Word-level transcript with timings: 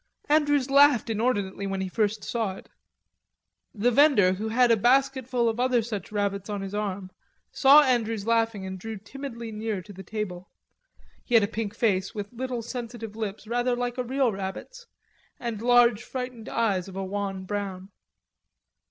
Andrews 0.29 0.71
laughed 0.71 1.11
inordinately 1.11 1.67
when 1.67 1.79
he 1.79 1.87
first 1.87 2.23
saw 2.23 2.55
it. 2.55 2.69
The 3.71 3.91
vendor, 3.91 4.33
who 4.33 4.47
had 4.49 4.71
a 4.71 4.75
basket 4.75 5.27
full 5.27 5.47
of 5.47 5.59
other 5.59 5.83
such 5.83 6.11
rabbits 6.11 6.49
on 6.49 6.61
his 6.61 6.73
arm, 6.73 7.11
saw 7.51 7.83
Andrews 7.83 8.25
laughing 8.25 8.65
and 8.65 8.79
drew 8.79 8.97
timidly 8.97 9.51
near 9.51 9.79
to 9.83 9.93
the 9.93 10.01
table; 10.01 10.49
he 11.23 11.35
had 11.35 11.43
a 11.43 11.47
pink 11.47 11.75
face 11.75 12.15
with 12.15 12.33
little, 12.33 12.63
sensitive 12.63 13.15
lips 13.15 13.45
rather 13.45 13.75
like 13.75 13.99
a 13.99 14.03
real 14.03 14.31
rabbit's, 14.31 14.87
and 15.39 15.61
large 15.61 16.01
frightened 16.01 16.49
eyes 16.49 16.87
of 16.87 16.95
a 16.95 17.05
wan 17.05 17.45
brown. 17.45 17.89